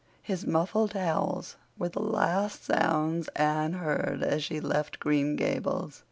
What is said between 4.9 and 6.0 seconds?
Green Gables.